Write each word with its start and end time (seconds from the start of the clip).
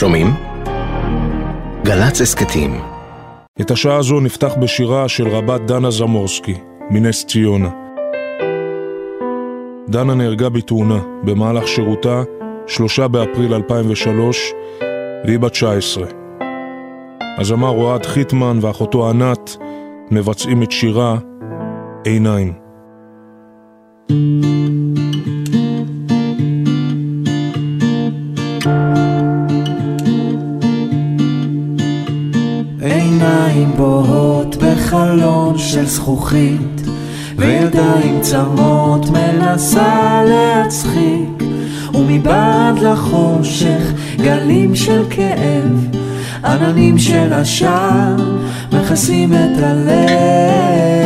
שומעים? 0.00 0.26
גל"צ 1.84 2.20
הסכתים 2.20 2.80
את 3.60 3.70
השעה 3.70 3.96
הזו 3.96 4.20
נפתח 4.20 4.54
בשירה 4.60 5.08
של 5.08 5.28
רבת 5.28 5.60
דנה 5.60 5.90
זמורסקי, 5.90 6.54
מנס 6.90 7.24
ציונה. 7.24 7.70
דנה 9.88 10.14
נהרגה 10.14 10.48
בתאונה 10.48 10.98
במהלך 11.24 11.68
שירותה, 11.68 12.22
שלושה 12.66 13.08
באפריל 13.08 13.54
2003, 13.54 14.52
והיא 15.24 15.38
בת 15.38 15.52
19. 15.52 16.06
הזמר 17.38 17.68
אוהד 17.68 18.06
חיטמן 18.06 18.58
ואחותו 18.60 19.10
ענת 19.10 19.56
מבצעים 20.10 20.62
את 20.62 20.70
שירה 20.70 21.18
עיניים. 22.04 22.52
עיניים 33.50 33.72
בוהות 33.76 34.56
בחלון 34.56 35.58
של 35.58 35.86
זכוכית 35.86 36.80
וידיים 37.36 38.20
צמות 38.20 39.10
מנסה 39.10 40.22
להצחיק 40.28 41.42
ומבעד 41.94 42.78
לחושך 42.78 43.92
גלים 44.16 44.76
של 44.76 45.04
כאב 45.10 45.96
עננים 46.44 46.98
של 46.98 47.32
עשן 47.32 48.16
מכסים 48.72 49.32
את 49.32 49.62
הלב 49.62 50.99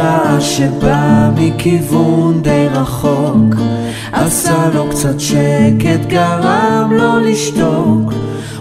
ורעש 0.00 0.58
שבא 0.58 1.30
מכיוון 1.36 2.42
די 2.42 2.66
רחוק 2.72 3.54
עשה 4.12 4.68
לו 4.74 4.88
קצת 4.90 5.20
שקט, 5.20 6.06
גרם 6.06 6.92
לו 6.92 7.18
לשתוק 7.18 8.12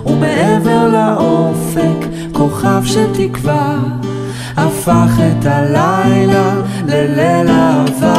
ומעבר 0.06 0.88
לאופק 0.88 2.08
כוכב 2.34 2.82
שתקווה 2.86 3.78
הפך 4.58 5.12
את 5.20 5.46
הלילה 5.46 6.54
לליל 6.86 7.50
אהבה 7.50 8.19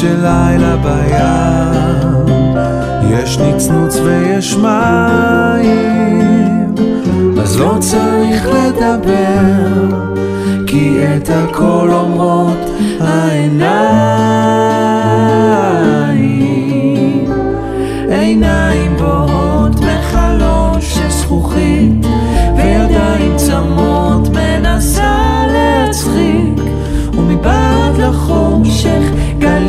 כי 0.00 0.06
כשלילה 0.06 0.76
בים. 0.76 2.00
יש 3.10 3.38
נצנוץ 3.38 3.96
ויש 3.96 4.56
מים 4.56 5.94
אז 7.42 7.60
לא 7.60 7.76
צריך 7.80 8.46
לדבר 8.46 9.96
כי 10.66 10.98
את 11.16 11.30
הכל 11.30 11.88
אומרות 11.92 12.69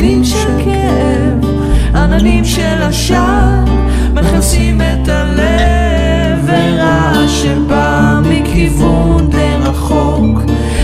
גלים 0.02 0.24
של 0.24 0.48
כאב 0.64 1.46
עננים 1.96 2.46
של 2.46 2.82
עשן 2.82 3.66
מכסים 4.14 4.82
את 4.82 5.10
הלב 5.10 6.40
ורעש 6.46 7.42
שבא 7.42 8.20
מכיוון 8.24 9.30
די 9.30 9.56
רחוק. 9.60 10.42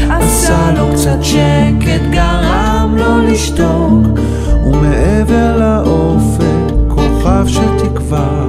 עשה 0.10 0.72
לו 0.78 0.94
קצת 0.94 1.24
שקט 1.24 2.02
גרם 2.10 2.96
לו 2.98 3.22
לשתוק 3.22 4.20
ומעבר 4.66 5.58
לאופק 5.58 6.84
כוכב 6.88 7.48
של 7.48 7.78
תקווה 7.78 8.46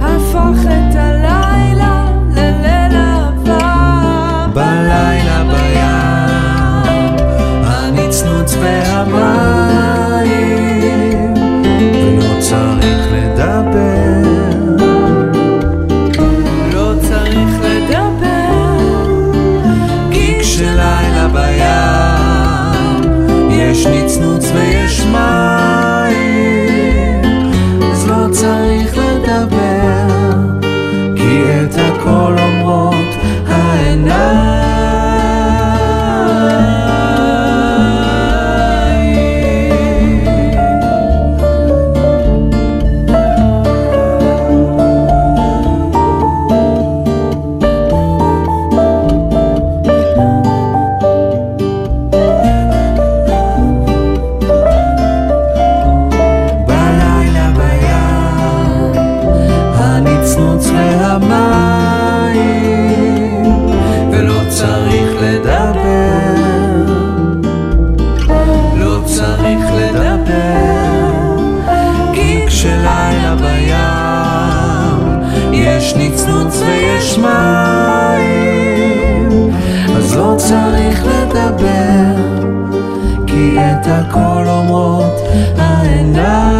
הפך 0.00 0.60
את 0.64 0.94
הלילה 0.94 1.47
יש 75.88 75.94
נצנוץ 75.94 76.60
ויש 76.60 77.18
מים 77.18 77.28
אז 79.96 80.16
לא 80.16 80.34
צריך 80.38 81.04
לדבר 81.06 82.22
כי 83.26 83.56
את 83.58 83.86
הכל 83.86 84.44
אומרות 84.48 85.20
העיניים 85.58 86.57